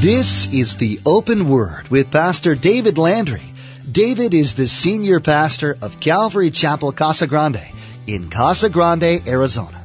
[0.00, 3.42] This is the Open Word with Pastor David Landry.
[3.90, 7.62] David is the senior pastor of Calvary Chapel Casa Grande
[8.06, 9.82] in Casa Grande, Arizona.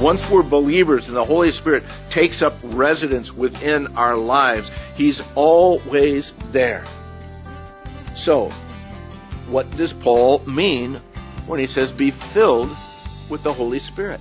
[0.00, 6.32] Once we're believers and the Holy Spirit takes up residence within our lives, He's always
[6.52, 6.84] there.
[8.24, 8.48] So,
[9.48, 11.00] what does Paul mean
[11.46, 12.70] when he says be filled
[13.28, 14.20] with the Holy Spirit?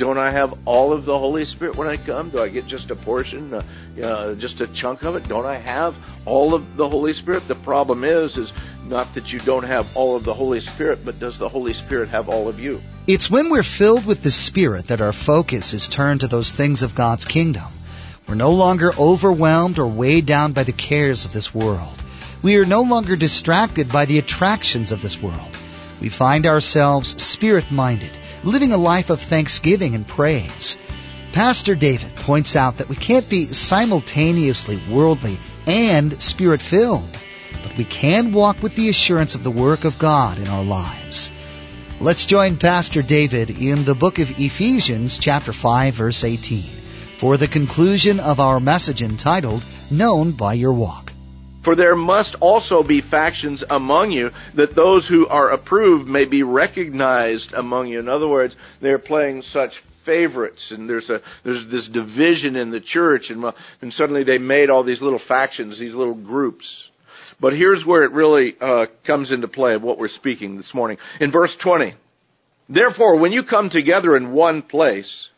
[0.00, 2.30] Don't I have all of the Holy Spirit when I come?
[2.30, 3.62] Do I get just a portion, uh,
[4.02, 5.28] uh, just a chunk of it?
[5.28, 5.94] Don't I have
[6.24, 7.46] all of the Holy Spirit?
[7.46, 8.50] The problem is, is
[8.86, 12.08] not that you don't have all of the Holy Spirit, but does the Holy Spirit
[12.08, 12.80] have all of you?
[13.06, 16.82] It's when we're filled with the Spirit that our focus is turned to those things
[16.82, 17.66] of God's kingdom.
[18.26, 22.02] We're no longer overwhelmed or weighed down by the cares of this world.
[22.42, 25.58] We are no longer distracted by the attractions of this world.
[26.00, 28.12] We find ourselves spirit minded
[28.44, 30.78] living a life of thanksgiving and praise.
[31.32, 37.16] Pastor David points out that we can't be simultaneously worldly and spirit filled,
[37.62, 41.30] but we can walk with the assurance of the work of God in our lives.
[42.00, 46.62] Let's join Pastor David in the book of Ephesians, chapter 5, verse 18,
[47.18, 51.09] for the conclusion of our message entitled, Known by Your Walk.
[51.64, 56.42] For there must also be factions among you, that those who are approved may be
[56.42, 57.98] recognized among you.
[57.98, 59.72] In other words, they're playing such
[60.06, 63.44] favorites, and there's a there's this division in the church, and
[63.82, 66.66] and suddenly they made all these little factions, these little groups.
[67.40, 70.98] But here's where it really uh, comes into play of what we're speaking this morning
[71.20, 71.94] in verse 20.
[72.68, 75.28] Therefore, when you come together in one place,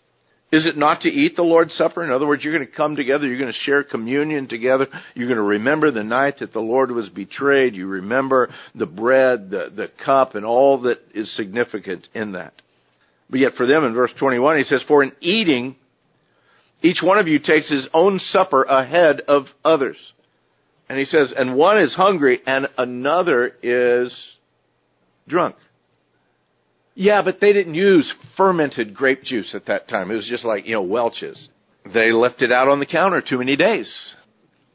[0.52, 2.04] is it not to eat the Lord's Supper?
[2.04, 5.26] In other words, you're going to come together, you're going to share communion together, you're
[5.26, 9.72] going to remember the night that the Lord was betrayed, you remember the bread, the,
[9.74, 12.52] the cup, and all that is significant in that.
[13.30, 15.76] But yet for them in verse 21, he says, For in eating,
[16.82, 19.96] each one of you takes his own supper ahead of others.
[20.88, 24.14] And he says, and one is hungry and another is
[25.26, 25.56] drunk.
[26.94, 30.10] Yeah, but they didn't use fermented grape juice at that time.
[30.10, 31.48] It was just like, you know, Welch's.
[31.92, 33.90] They left it out on the counter too many days.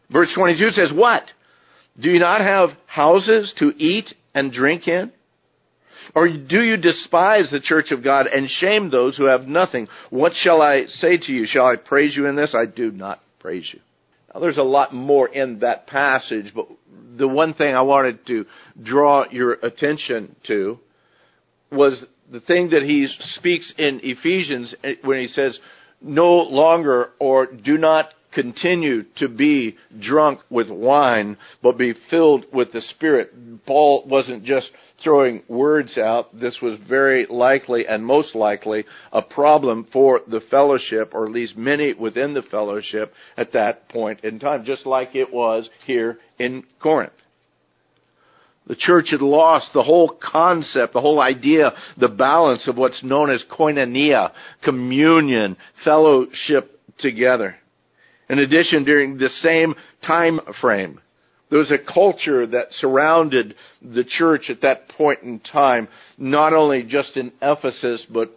[0.09, 1.23] Verse 22 says, What?
[1.99, 5.11] Do you not have houses to eat and drink in?
[6.15, 9.87] Or do you despise the church of God and shame those who have nothing?
[10.09, 11.45] What shall I say to you?
[11.47, 12.55] Shall I praise you in this?
[12.55, 13.79] I do not praise you.
[14.33, 16.67] Now, there's a lot more in that passage, but
[17.17, 18.45] the one thing I wanted to
[18.81, 20.79] draw your attention to
[21.71, 25.59] was the thing that he speaks in Ephesians eh, when he says,
[26.01, 32.71] no longer or do not continue to be drunk with wine, but be filled with
[32.71, 33.31] the Spirit.
[33.65, 34.69] Paul wasn't just
[35.03, 36.37] throwing words out.
[36.37, 41.57] This was very likely and most likely a problem for the fellowship, or at least
[41.57, 46.63] many within the fellowship at that point in time, just like it was here in
[46.79, 47.13] Corinth.
[48.67, 53.29] The church had lost the whole concept, the whole idea, the balance of what's known
[53.29, 54.31] as koinonia,
[54.63, 55.55] communion,
[55.85, 57.55] fellowship together.
[58.29, 59.73] In addition, during the same
[60.05, 60.99] time frame,
[61.49, 66.83] there was a culture that surrounded the church at that point in time, not only
[66.83, 68.31] just in Ephesus, but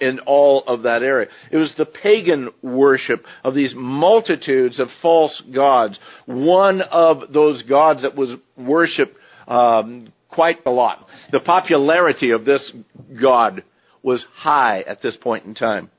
[0.00, 1.28] in all of that area.
[1.52, 5.98] It was the pagan worship of these multitudes of false gods.
[6.26, 11.06] One of those gods that was worshipped um, quite a lot.
[11.32, 12.72] The popularity of this
[13.20, 13.62] god
[14.02, 15.90] was high at this point in time.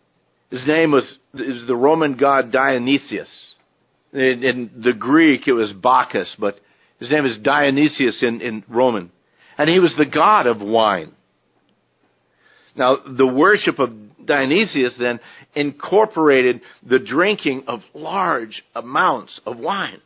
[0.50, 1.03] His name was
[1.34, 3.30] is the Roman god Dionysius.
[4.13, 6.59] In, in, the Greek, it was Bacchus, but
[7.00, 9.12] his name is Dionysius in, in Roman.
[9.57, 11.12] And he was the god of wine.
[12.75, 13.91] Now, the worship of
[14.25, 15.19] Dionysius then
[15.56, 20.02] incorporated the drinking of large amounts of wine.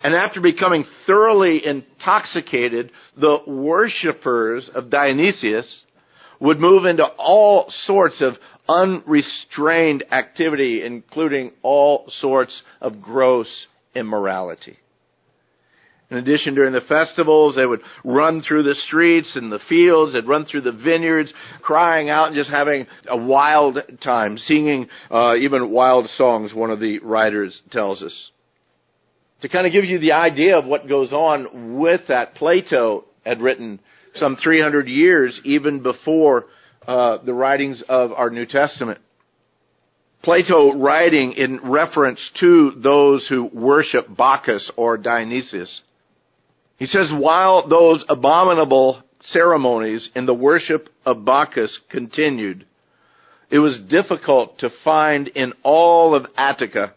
[0.00, 5.82] And after becoming thoroughly intoxicated, the worshippers of Dionysius
[6.40, 8.34] would move into all sorts of
[8.68, 14.78] unrestrained activity, including all sorts of gross immorality.
[16.10, 20.28] In addition, during the festivals, they would run through the streets and the fields, they'd
[20.28, 25.70] run through the vineyards, crying out and just having a wild time, singing uh, even
[25.70, 28.30] wild songs, one of the writers tells us
[29.40, 33.40] to kind of give you the idea of what goes on with that, Plato had
[33.40, 33.80] written
[34.14, 36.46] some 300 years even before
[36.86, 38.98] uh, the writings of our New Testament.
[40.22, 45.82] Plato writing in reference to those who worship Bacchus or Dionysus.
[46.76, 52.66] He says, while those abominable ceremonies in the worship of Bacchus continued,
[53.50, 56.94] it was difficult to find in all of Attica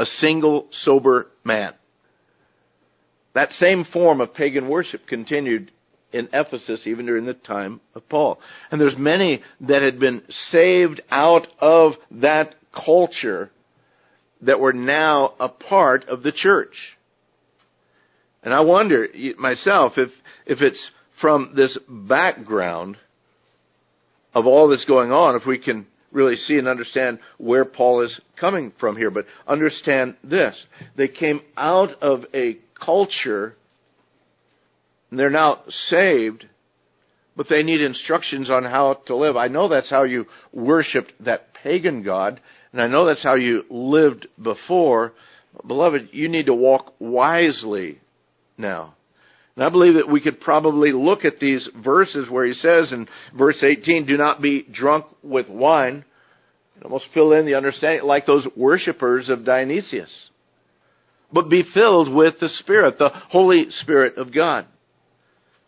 [0.00, 1.74] a single sober man.
[3.34, 5.70] That same form of pagan worship continued
[6.10, 8.40] in Ephesus even during the time of Paul.
[8.70, 13.50] And there's many that had been saved out of that culture
[14.40, 16.74] that were now a part of the church.
[18.42, 19.06] And I wonder
[19.38, 20.08] myself if
[20.46, 22.96] if it's from this background
[24.32, 28.20] of all that's going on, if we can really see and understand where Paul is
[28.38, 29.10] coming from here.
[29.10, 30.60] But understand this.
[30.96, 33.54] They came out of a culture,
[35.10, 36.46] and they're now saved,
[37.36, 39.36] but they need instructions on how to live.
[39.36, 42.40] I know that's how you worshiped that pagan God,
[42.72, 45.12] and I know that's how you lived before.
[45.66, 48.00] Beloved, you need to walk wisely
[48.56, 48.94] now.
[49.60, 53.06] And I believe that we could probably look at these verses where he says in
[53.36, 56.02] verse 18, do not be drunk with wine,
[56.74, 60.30] and almost fill in the understanding like those worshippers of Dionysius.
[61.30, 64.64] But be filled with the Spirit, the Holy Spirit of God.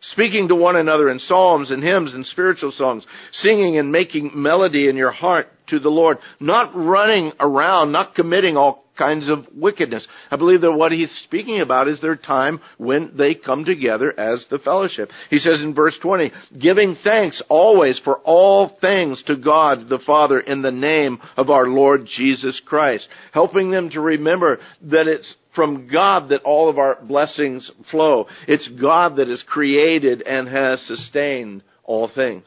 [0.01, 4.89] Speaking to one another in psalms and hymns and spiritual songs, singing and making melody
[4.89, 10.07] in your heart to the Lord, not running around, not committing all kinds of wickedness.
[10.31, 14.45] I believe that what he's speaking about is their time when they come together as
[14.51, 15.11] the fellowship.
[15.31, 16.31] He says in verse 20,
[16.61, 21.67] giving thanks always for all things to God the Father in the name of our
[21.67, 23.09] Lord Jesus Christ.
[23.33, 28.27] Helping them to remember that it's from God that all of our blessings flow.
[28.49, 32.45] It's God that has created and has sustained all things.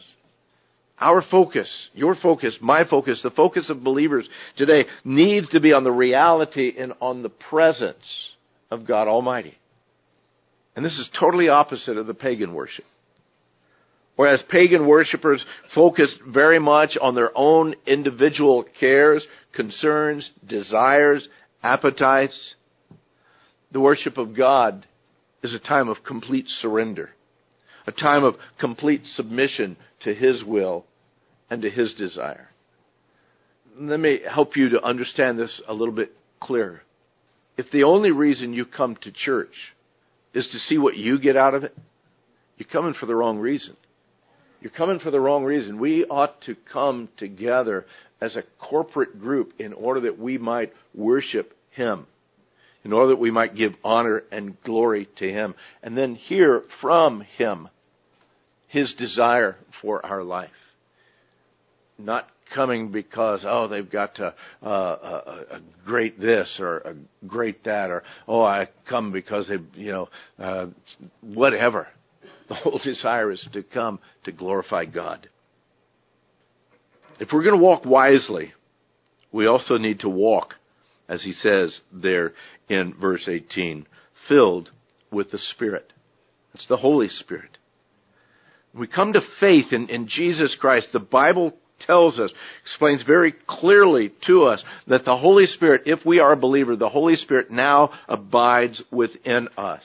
[0.99, 5.83] Our focus, your focus, my focus, the focus of believers today needs to be on
[5.83, 8.05] the reality and on the presence
[8.71, 9.57] of God Almighty.
[10.75, 12.85] And this is totally opposite of the pagan worship.
[14.15, 15.43] Whereas pagan worshippers
[15.73, 21.27] focused very much on their own individual cares, concerns, desires,
[21.61, 22.55] appetites,
[23.71, 24.85] the worship of God
[25.43, 27.09] is a time of complete surrender,
[27.87, 30.85] a time of complete submission to His will
[31.49, 32.49] and to His desire.
[33.77, 36.81] Let me help you to understand this a little bit clearer.
[37.57, 39.53] If the only reason you come to church
[40.33, 41.75] is to see what you get out of it,
[42.57, 43.75] you're coming for the wrong reason.
[44.61, 45.79] You're coming for the wrong reason.
[45.79, 47.85] We ought to come together
[48.19, 52.07] as a corporate group in order that we might worship Him,
[52.83, 57.21] in order that we might give honor and glory to Him, and then hear from
[57.21, 57.69] Him
[58.75, 60.49] His desire for our life
[61.97, 66.93] not coming because oh they've got a, a, a, great this or a
[67.25, 70.67] great that or oh I come because they you know uh,
[71.21, 71.87] whatever.
[72.49, 75.29] The whole desire is to come to glorify God.
[77.19, 78.53] If we're going to walk wisely,
[79.31, 80.53] we also need to walk,
[81.09, 82.33] as he says there
[82.69, 83.87] in verse 18,
[84.27, 84.69] filled
[85.11, 85.91] with the Spirit.
[86.53, 87.57] It's the Holy Spirit.
[88.77, 90.89] We come to faith in, in Jesus Christ.
[90.91, 92.31] The Bible tells us,
[92.63, 96.89] explains very clearly to us that the Holy Spirit, if we are a believer, the
[96.89, 99.83] Holy Spirit now abides within us.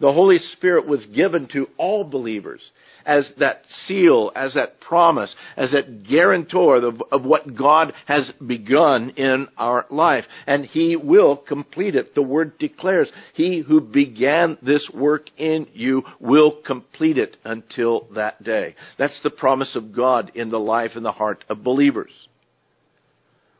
[0.00, 2.60] The Holy Spirit was given to all believers
[3.08, 9.10] as that seal, as that promise, as that guarantor of, of, what God has begun
[9.16, 10.26] in our life.
[10.46, 12.14] And He will complete it.
[12.14, 18.44] The Word declares, He who began this work in you will complete it until that
[18.44, 18.74] day.
[18.98, 22.12] That's the promise of God in the life and the heart of believers.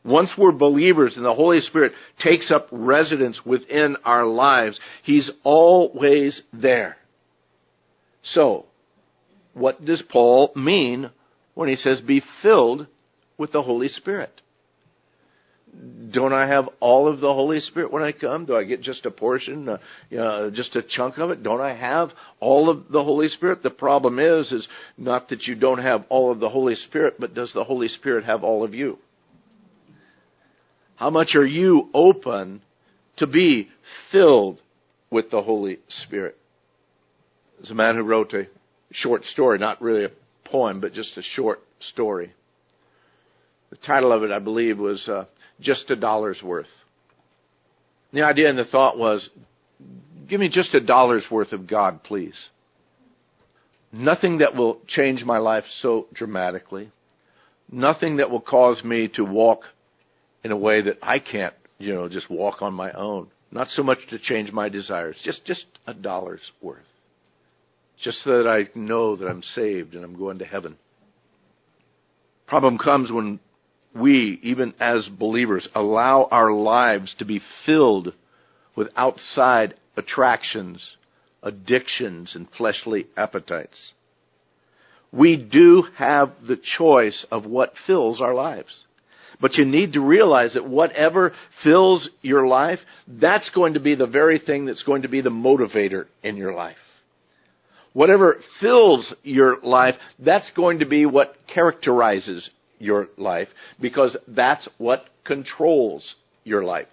[0.05, 6.41] Once we're believers and the Holy Spirit takes up residence within our lives, He's always
[6.53, 6.97] there.
[8.21, 8.65] So,
[9.53, 11.09] what does Paul mean
[11.53, 12.87] when he says be filled
[13.37, 14.41] with the Holy Spirit?
[16.11, 18.45] Don't I have all of the Holy Spirit when I come?
[18.45, 21.43] Do I get just a portion, uh, just a chunk of it?
[21.43, 23.61] Don't I have all of the Holy Spirit?
[23.61, 27.35] The problem is, is not that you don't have all of the Holy Spirit, but
[27.35, 28.97] does the Holy Spirit have all of you?
[30.95, 32.61] How much are you open
[33.17, 33.69] to be
[34.11, 34.61] filled
[35.11, 36.35] with the Holy Spirit?
[37.57, 38.47] There's a man who wrote a
[38.91, 40.11] short story, not really a
[40.45, 42.33] poem, but just a short story.
[43.69, 45.25] The title of it, I believe, was uh,
[45.59, 46.67] Just a Dollar's Worth.
[48.11, 49.29] The idea and the thought was
[50.27, 52.35] give me just a dollar's worth of God, please.
[53.91, 56.91] Nothing that will change my life so dramatically.
[57.71, 59.61] Nothing that will cause me to walk
[60.43, 63.27] in a way that I can't, you know, just walk on my own.
[63.51, 66.79] Not so much to change my desires, just just a dollar's worth
[68.01, 70.77] just so that I know that I'm saved and I'm going to heaven.
[72.47, 73.39] Problem comes when
[73.95, 78.13] we, even as believers, allow our lives to be filled
[78.75, 80.95] with outside attractions,
[81.43, 83.93] addictions, and fleshly appetites.
[85.11, 88.85] We do have the choice of what fills our lives.
[89.41, 94.07] But you need to realize that whatever fills your life, that's going to be the
[94.07, 96.77] very thing that's going to be the motivator in your life.
[97.93, 103.49] Whatever fills your life, that's going to be what characterizes your life
[103.81, 106.87] because that's what controls your life.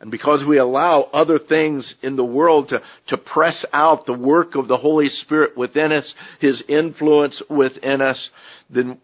[0.00, 4.54] And because we allow other things in the world to, to press out the work
[4.54, 8.28] of the Holy Spirit within us, His influence within us,
[8.68, 8.98] then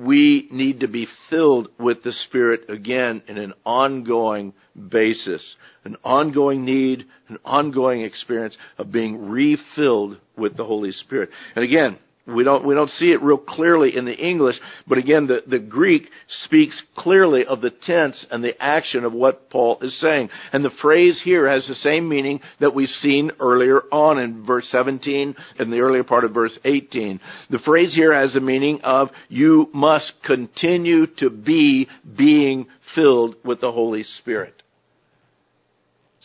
[0.00, 4.54] we need to be filled with the Spirit again in an ongoing
[4.88, 5.42] basis,
[5.84, 11.30] an ongoing need, an ongoing experience of being refilled with the Holy Spirit.
[11.54, 15.26] And again, we don't, we don't see it real clearly in the English, but again,
[15.26, 16.08] the, the Greek
[16.44, 20.28] speaks clearly of the tense and the action of what Paul is saying.
[20.52, 24.68] And the phrase here has the same meaning that we've seen earlier on in verse
[24.70, 27.20] 17 and the earlier part of verse 18.
[27.50, 33.60] The phrase here has the meaning of you must continue to be being filled with
[33.60, 34.62] the Holy Spirit.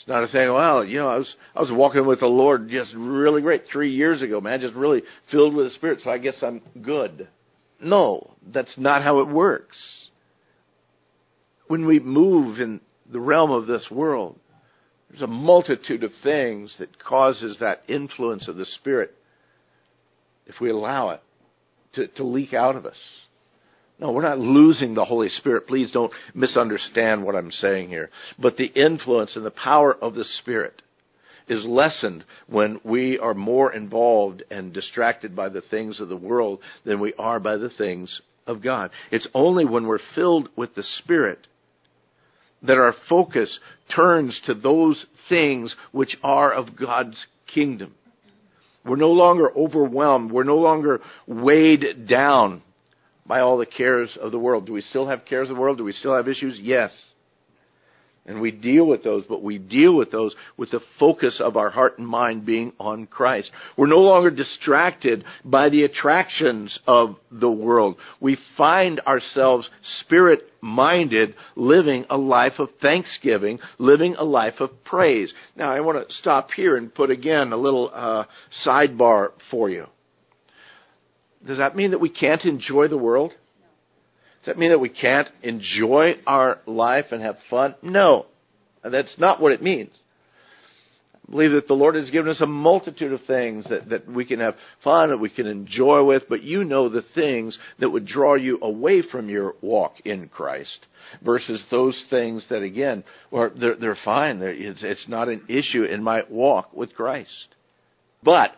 [0.05, 2.69] It's not a thing, well, you know, I was, I was walking with the Lord
[2.69, 6.19] just really great three years ago, man, just really filled with the Spirit, so I
[6.19, 7.27] guess I'm good.
[7.81, 9.75] No, that's not how it works.
[11.69, 12.81] When we move in
[13.11, 14.37] the realm of this world,
[15.09, 19.11] there's a multitude of things that causes that influence of the Spirit,
[20.45, 21.21] if we allow it,
[21.93, 22.97] to, to leak out of us.
[23.99, 25.67] No, we're not losing the Holy Spirit.
[25.67, 28.09] Please don't misunderstand what I'm saying here.
[28.37, 30.81] But the influence and the power of the Spirit
[31.47, 36.59] is lessened when we are more involved and distracted by the things of the world
[36.83, 38.91] than we are by the things of God.
[39.11, 41.47] It's only when we're filled with the Spirit
[42.63, 43.59] that our focus
[43.95, 47.93] turns to those things which are of God's kingdom.
[48.83, 50.31] We're no longer overwhelmed.
[50.31, 52.61] We're no longer weighed down
[53.25, 54.65] by all the cares of the world.
[54.65, 55.77] Do we still have cares of the world?
[55.77, 56.59] Do we still have issues?
[56.61, 56.91] Yes.
[58.27, 61.69] And we deal with those, but we deal with those with the focus of our
[61.69, 63.51] heart and mind being on Christ.
[63.77, 67.97] We're no longer distracted by the attractions of the world.
[68.19, 75.31] We find ourselves spirit minded, living a life of thanksgiving, living a life of praise.
[75.55, 78.25] Now, I want to stop here and put again a little uh,
[78.65, 79.85] sidebar for you.
[81.45, 83.31] Does that mean that we can't enjoy the world?
[83.31, 87.75] Does that mean that we can't enjoy our life and have fun?
[87.81, 88.27] No.
[88.83, 89.91] That's not what it means.
[91.27, 94.25] I believe that the Lord has given us a multitude of things that, that we
[94.25, 98.05] can have fun, that we can enjoy with, but you know the things that would
[98.05, 100.85] draw you away from your walk in Christ
[101.23, 104.39] versus those things that, again, are, they're, they're fine.
[104.39, 107.47] They're, it's, it's not an issue in my walk with Christ.
[108.23, 108.51] But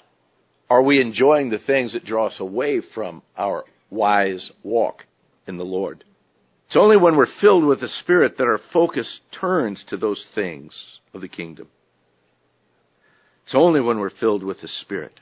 [0.69, 5.05] are we enjoying the things that draw us away from our wise walk
[5.47, 6.03] in the Lord?
[6.67, 10.73] It's only when we're filled with the Spirit that our focus turns to those things
[11.13, 11.69] of the kingdom.
[13.45, 15.19] It's only when we're filled with the Spirit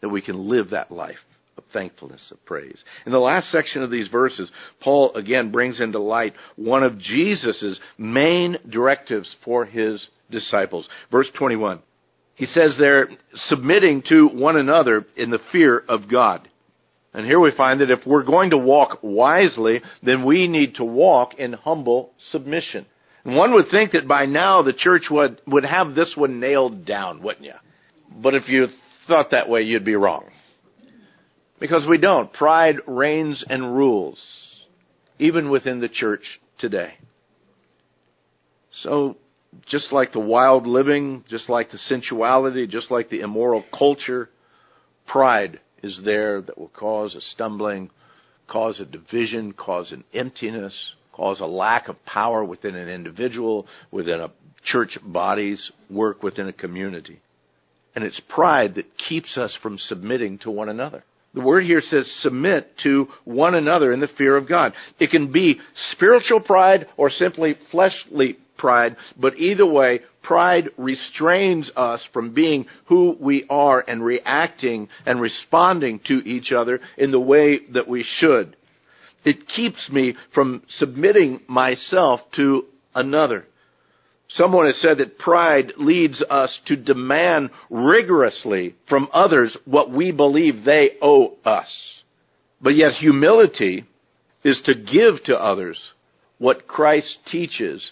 [0.00, 1.16] that we can live that life
[1.56, 2.84] of thankfulness, of praise.
[3.04, 7.80] In the last section of these verses, Paul again brings into light one of Jesus'
[7.98, 10.88] main directives for his disciples.
[11.10, 11.80] Verse 21
[12.38, 16.48] he says they're submitting to one another in the fear of God.
[17.12, 20.84] And here we find that if we're going to walk wisely, then we need to
[20.84, 22.86] walk in humble submission.
[23.24, 26.86] And one would think that by now the church would, would have this one nailed
[26.86, 27.54] down, wouldn't you?
[28.22, 28.68] But if you
[29.08, 30.30] thought that way, you'd be wrong.
[31.58, 32.32] Because we don't.
[32.32, 34.24] Pride reigns and rules,
[35.18, 36.94] even within the church today.
[38.70, 39.16] So
[39.66, 44.28] just like the wild living, just like the sensuality, just like the immoral culture,
[45.06, 47.90] pride is there that will cause a stumbling,
[48.46, 54.20] cause a division, cause an emptiness, cause a lack of power within an individual, within
[54.20, 54.30] a
[54.64, 57.20] church body's work within a community.
[57.94, 61.04] And it's pride that keeps us from submitting to one another.
[61.34, 64.72] The word here says submit to one another in the fear of God.
[64.98, 65.60] It can be
[65.92, 73.16] spiritual pride or simply fleshly pride, but either way, pride restrains us from being who
[73.18, 78.56] we are and reacting and responding to each other in the way that we should.
[79.24, 83.46] It keeps me from submitting myself to another.
[84.28, 90.64] Someone has said that pride leads us to demand rigorously from others what we believe
[90.64, 91.68] they owe us.
[92.60, 93.84] But yet humility
[94.44, 95.80] is to give to others
[96.38, 97.90] what Christ teaches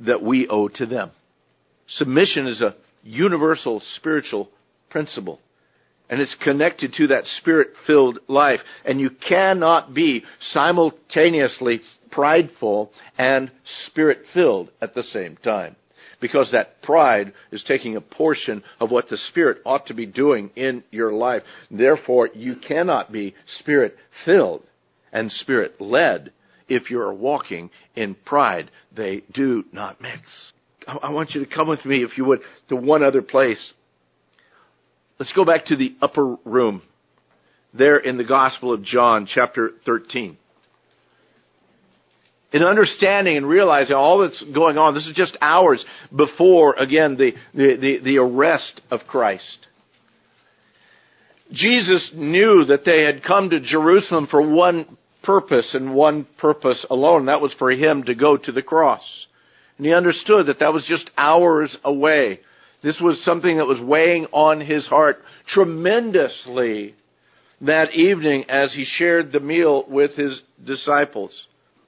[0.00, 1.10] that we owe to them.
[1.88, 4.48] Submission is a universal spiritual
[4.90, 5.40] principle.
[6.08, 8.60] And it's connected to that spirit filled life.
[8.84, 11.80] And you cannot be simultaneously
[12.10, 13.50] prideful and
[13.86, 15.76] spirit filled at the same time.
[16.20, 20.50] Because that pride is taking a portion of what the Spirit ought to be doing
[20.54, 21.42] in your life.
[21.70, 24.62] Therefore, you cannot be Spirit filled
[25.12, 26.30] and Spirit led
[26.70, 28.70] if you're walking in pride.
[28.96, 30.22] They do not mix.
[30.86, 33.74] I want you to come with me, if you would, to one other place.
[35.18, 36.82] Let's go back to the upper room,
[37.74, 40.38] there in the Gospel of John, chapter 13.
[42.52, 45.84] In understanding and realizing all that's going on, this is just hours
[46.14, 49.66] before, again, the, the, the, the arrest of Christ.
[51.52, 54.96] Jesus knew that they had come to Jerusalem for one
[55.30, 57.26] purpose and one purpose alone.
[57.26, 59.04] That was for him to go to the cross.
[59.76, 62.40] And he understood that that was just hours away.
[62.82, 66.96] This was something that was weighing on his heart tremendously
[67.60, 71.30] that evening as he shared the meal with his disciples.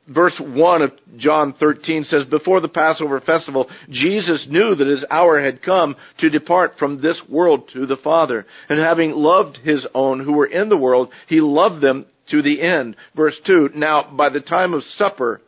[0.08, 5.42] Verse 1 of John 13 says, Before the Passover festival, Jesus knew that his hour
[5.42, 8.46] had come to depart from this world to the Father.
[8.68, 12.60] And having loved his own who were in the world, he loved them to the
[12.60, 12.96] end.
[13.14, 15.40] Verse 2, Now by the time of supper,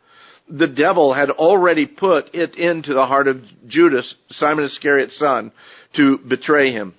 [0.47, 5.51] the devil had already put it into the heart of Judas, Simon Iscariot's son,
[5.95, 6.93] to betray him.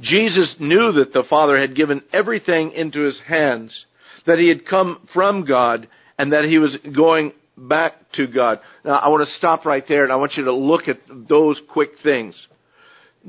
[0.00, 3.84] Jesus knew that the Father had given everything into his hands,
[4.26, 5.86] that he had come from God,
[6.18, 8.60] and that he was going back to God.
[8.84, 11.60] Now, I want to stop right there, and I want you to look at those
[11.70, 12.40] quick things.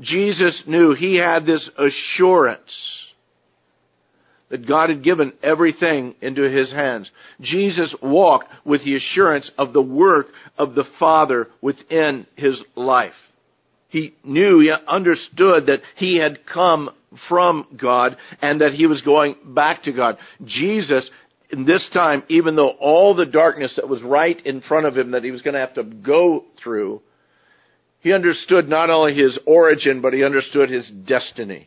[0.00, 3.03] Jesus knew he had this assurance
[4.54, 7.10] that God had given everything into his hands.
[7.40, 13.14] Jesus walked with the assurance of the work of the Father within his life.
[13.88, 16.90] He knew, he understood that he had come
[17.28, 20.18] from God and that he was going back to God.
[20.44, 21.10] Jesus,
[21.50, 25.10] in this time, even though all the darkness that was right in front of him
[25.10, 27.02] that he was going to have to go through,
[27.98, 31.66] he understood not only his origin, but he understood his destiny.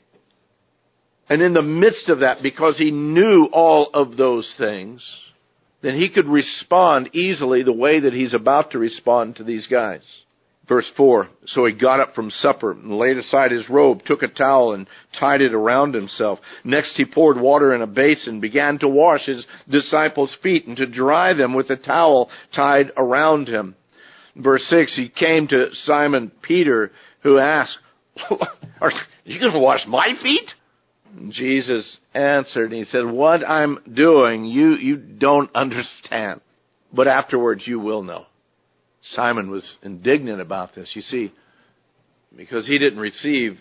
[1.30, 5.04] And in the midst of that, because he knew all of those things,
[5.82, 10.02] then he could respond easily the way that he's about to respond to these guys.
[10.68, 14.28] Verse 4 So he got up from supper and laid aside his robe, took a
[14.28, 14.88] towel and
[15.18, 16.40] tied it around himself.
[16.64, 20.86] Next he poured water in a basin, began to wash his disciples' feet and to
[20.86, 23.76] dry them with a towel tied around him.
[24.36, 26.92] Verse 6 He came to Simon Peter,
[27.24, 27.78] who asked,
[28.82, 28.92] Are
[29.24, 30.50] you going to wash my feet?
[31.30, 36.42] Jesus answered, and he said, What I'm doing, you, you don't understand.
[36.94, 38.26] But afterwards you will know.
[39.02, 41.32] Simon was indignant about this, you see,
[42.36, 43.58] because he didn't receive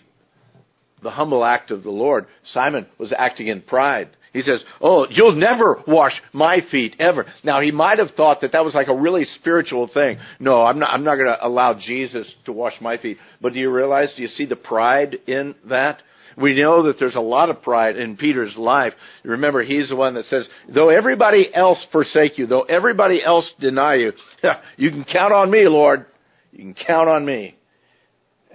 [1.03, 2.25] the humble act of the Lord.
[2.43, 4.09] Simon was acting in pride.
[4.33, 7.25] He says, Oh, you'll never wash my feet ever.
[7.43, 10.19] Now, he might have thought that that was like a really spiritual thing.
[10.39, 13.17] No, I'm not, I'm not going to allow Jesus to wash my feet.
[13.41, 16.01] But do you realize, do you see the pride in that?
[16.39, 18.93] We know that there's a lot of pride in Peter's life.
[19.23, 23.95] Remember, he's the one that says, though everybody else forsake you, though everybody else deny
[23.95, 24.13] you,
[24.77, 26.05] you can count on me, Lord.
[26.51, 27.57] You can count on me.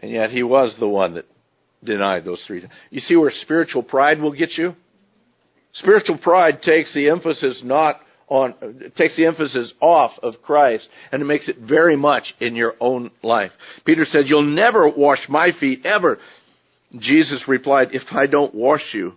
[0.01, 1.27] And yet he was the one that
[1.83, 2.64] denied those three.
[2.90, 4.75] You see where spiritual pride will get you?
[5.75, 8.55] Spiritual pride takes the emphasis not on,
[8.97, 13.11] takes the emphasis off of Christ and it makes it very much in your own
[13.23, 13.53] life.
[13.85, 16.18] Peter said, you'll never wash my feet ever.
[16.99, 19.15] Jesus replied, If I don't wash you,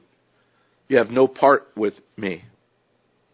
[0.88, 2.44] you have no part with me.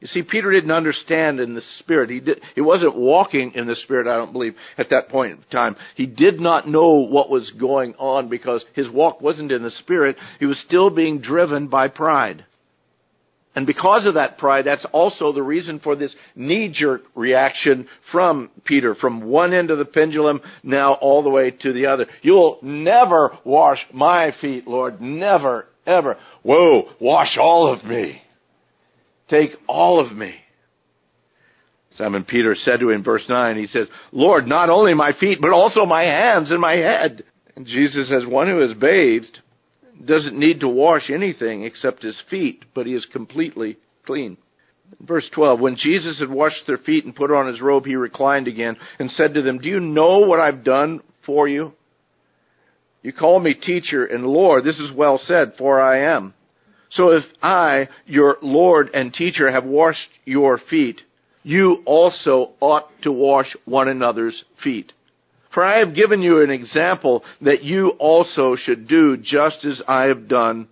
[0.01, 2.09] You see, Peter didn't understand in the Spirit.
[2.09, 5.43] He, did, he wasn't walking in the Spirit, I don't believe, at that point in
[5.51, 5.75] time.
[5.95, 10.17] He did not know what was going on because his walk wasn't in the Spirit.
[10.39, 12.45] He was still being driven by pride.
[13.53, 18.95] And because of that pride, that's also the reason for this knee-jerk reaction from Peter,
[18.95, 22.07] from one end of the pendulum now all the way to the other.
[22.21, 25.01] You'll never wash my feet, Lord.
[25.01, 26.17] Never, ever.
[26.43, 28.21] Whoa, wash all of me.
[29.29, 30.35] Take all of me.
[31.95, 35.51] Simon Peter said to him, verse 9, he says, Lord, not only my feet, but
[35.51, 37.25] also my hands and my head.
[37.57, 39.39] And Jesus says, one who is bathed
[40.05, 44.37] doesn't need to wash anything except his feet, but he is completely clean.
[44.99, 48.47] Verse 12, when Jesus had washed their feet and put on his robe, he reclined
[48.47, 51.73] again and said to them, Do you know what I've done for you?
[53.01, 54.63] You call me teacher and Lord.
[54.63, 56.33] This is well said, for I am.
[56.89, 61.01] So if I, your Lord and teacher, have washed your feet,
[61.43, 64.91] you also ought to wash one another's feet.
[65.53, 70.05] For I have given you an example that you also should do just as I
[70.05, 70.67] have done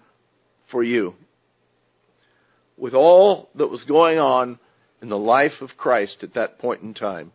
[0.71, 1.15] for you.
[2.77, 4.57] With all that was going on
[5.01, 7.31] in the life of Christ at that point in time,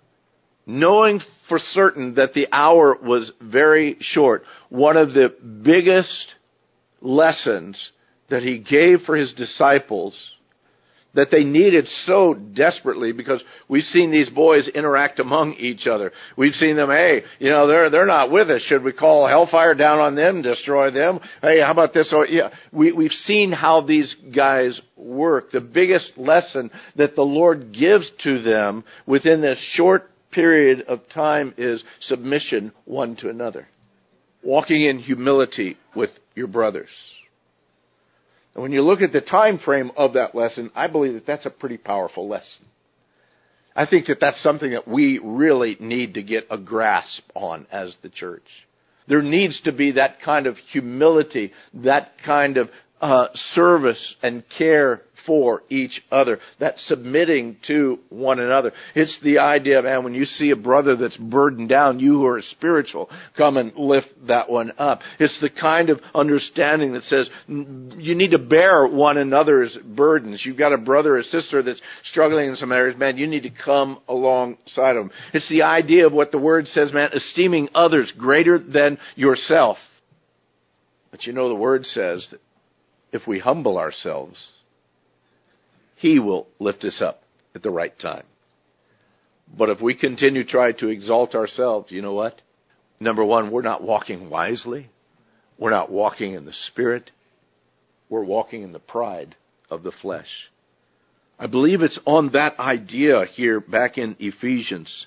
[0.66, 6.34] knowing for certain that the hour was very short, one of the biggest
[7.02, 7.90] lessons
[8.30, 10.14] that he gave for his disciples
[11.14, 16.12] that they needed so desperately because we've seen these boys interact among each other.
[16.36, 18.62] We've seen them, hey, you know, they're they're not with us.
[18.62, 21.20] Should we call hellfire down on them, destroy them?
[21.40, 22.12] Hey, how about this?
[22.12, 25.50] Or yeah, we we've seen how these guys work.
[25.52, 31.54] The biggest lesson that the Lord gives to them within this short period of time
[31.56, 33.68] is submission one to another.
[34.42, 36.90] Walking in humility with your brothers.
[38.54, 41.46] And when you look at the time frame of that lesson, I believe that that's
[41.46, 42.66] a pretty powerful lesson.
[43.76, 47.96] I think that that's something that we really need to get a grasp on as
[48.02, 48.44] the church.
[49.08, 55.02] There needs to be that kind of humility, that kind of uh, service and care
[55.26, 58.72] for each other, that submitting to one another.
[58.94, 62.42] It's the idea, man, when you see a brother that's burdened down, you who are
[62.42, 65.00] spiritual, come and lift that one up.
[65.18, 70.42] It's the kind of understanding that says you need to bear one another's burdens.
[70.44, 73.50] You've got a brother or sister that's struggling in some areas, man, you need to
[73.64, 75.10] come alongside of them.
[75.32, 79.78] It's the idea of what the word says, man, esteeming others greater than yourself.
[81.10, 82.40] But you know the word says that
[83.12, 84.36] if we humble ourselves,
[85.96, 87.22] He will lift us up
[87.54, 88.24] at the right time.
[89.56, 92.40] But if we continue to try to exalt ourselves, you know what?
[93.00, 94.90] Number one, we're not walking wisely.
[95.58, 97.10] We're not walking in the Spirit.
[98.08, 99.36] We're walking in the pride
[99.70, 100.28] of the flesh.
[101.38, 105.06] I believe it's on that idea here back in Ephesians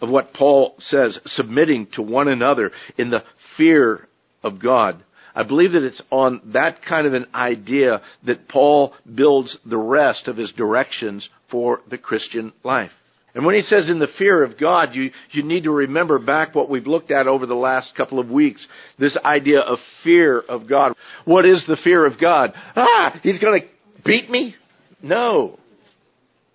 [0.00, 3.22] of what Paul says, submitting to one another in the
[3.56, 4.08] fear
[4.42, 5.04] of God.
[5.34, 10.28] I believe that it's on that kind of an idea that Paul builds the rest
[10.28, 12.90] of his directions for the Christian life.
[13.34, 16.54] And when he says in the fear of God, you, you need to remember back
[16.54, 18.66] what we've looked at over the last couple of weeks.
[18.98, 20.94] This idea of fear of God.
[21.24, 22.52] What is the fear of God?
[22.76, 23.68] Ah, he's going to
[24.04, 24.54] beat me?
[25.02, 25.58] No.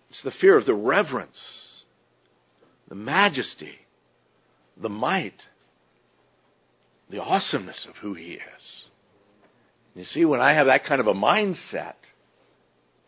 [0.10, 1.40] It's the fear of the reverence,
[2.88, 3.74] the majesty,
[4.82, 5.34] the might,
[7.10, 8.88] the awesomeness of who he is.
[9.96, 11.96] You see, when I have that kind of a mindset,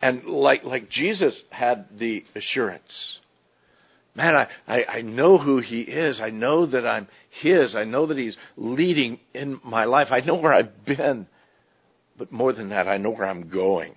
[0.01, 3.19] and like like Jesus had the assurance,
[4.15, 6.19] man, I, I, I know who he is.
[6.21, 7.07] I know that I'm
[7.41, 7.75] his.
[7.75, 10.07] I know that he's leading in my life.
[10.11, 11.27] I know where I've been.
[12.17, 13.95] But more than that, I know where I'm going.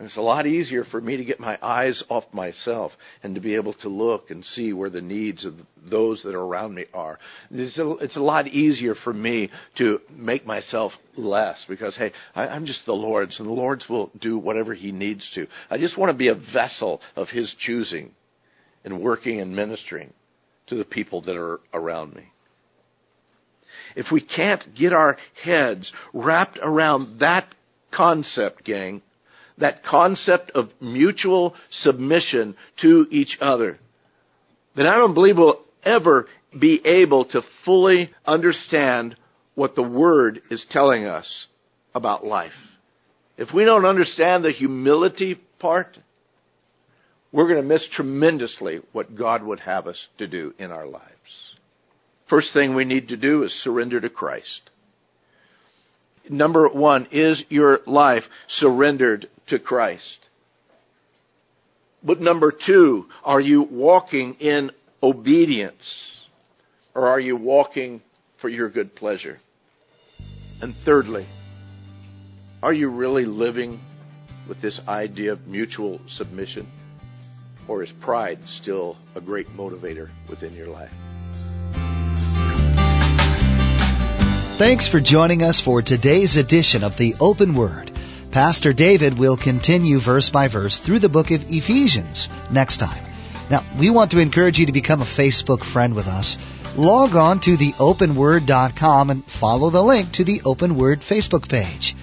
[0.00, 2.92] It's a lot easier for me to get my eyes off myself
[3.24, 5.54] and to be able to look and see where the needs of
[5.90, 7.18] those that are around me are.
[7.50, 12.46] It's a, it's a lot easier for me to make myself less because, hey, I,
[12.46, 15.48] I'm just the Lord's and the Lord's will do whatever He needs to.
[15.68, 18.12] I just want to be a vessel of His choosing
[18.84, 20.12] and working and ministering
[20.68, 22.24] to the people that are around me.
[23.96, 27.52] If we can't get our heads wrapped around that
[27.90, 29.02] concept, gang,
[29.60, 33.78] that concept of mutual submission to each other,
[34.76, 36.26] then I don't believe we'll ever
[36.58, 39.16] be able to fully understand
[39.54, 41.46] what the Word is telling us
[41.94, 42.52] about life.
[43.36, 45.98] If we don't understand the humility part,
[47.32, 51.04] we're going to miss tremendously what God would have us to do in our lives.
[52.30, 54.70] First thing we need to do is surrender to Christ.
[56.28, 60.28] Number one, is your life surrendered to Christ?
[62.02, 64.70] But number two, are you walking in
[65.02, 65.82] obedience?
[66.94, 68.02] Or are you walking
[68.40, 69.38] for your good pleasure?
[70.60, 71.26] And thirdly,
[72.62, 73.80] are you really living
[74.48, 76.68] with this idea of mutual submission?
[77.68, 80.92] Or is pride still a great motivator within your life?
[84.58, 87.92] Thanks for joining us for today's edition of the Open Word.
[88.32, 93.04] Pastor David will continue verse by verse through the book of Ephesians next time.
[93.48, 96.38] Now, we want to encourage you to become a Facebook friend with us.
[96.74, 101.94] Log on to theopenword.com and follow the link to the Open Word Facebook page.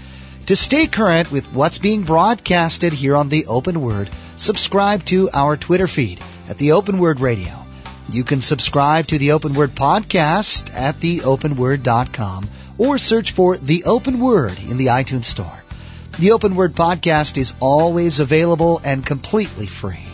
[0.45, 5.57] To stay current with what's being broadcasted here on the Open Word, subscribe to our
[5.57, 7.64] Twitter feed at the Open Word Radio.
[8.09, 14.19] You can subscribe to the Open Word podcast at theopenword.com or search for the Open
[14.19, 15.63] Word in the iTunes Store.
[16.19, 20.05] The Open Word podcast is always available and completely free.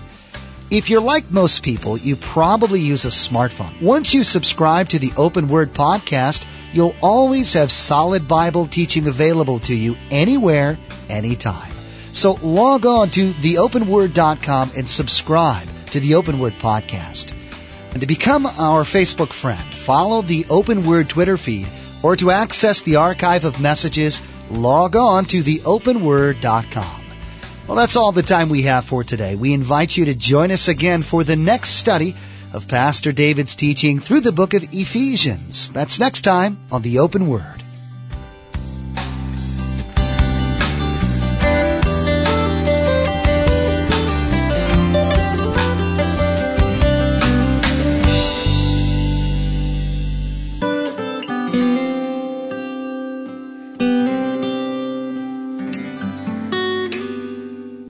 [0.70, 3.82] If you're like most people, you probably use a smartphone.
[3.82, 9.60] Once you subscribe to the Open Word podcast, you'll always have solid Bible teaching available
[9.60, 11.72] to you anywhere, anytime.
[12.14, 17.34] So log on to theopenword.com and subscribe to the Open Word podcast.
[17.92, 21.68] And to become our Facebook friend, follow the Open Word Twitter feed,
[22.02, 27.02] or to access the archive of messages, log on to theopenword.com.
[27.68, 29.36] Well, that's all the time we have for today.
[29.36, 32.16] We invite you to join us again for the next study
[32.54, 35.70] of Pastor David's teaching through the book of Ephesians.
[35.70, 37.64] That's next time on The Open Word.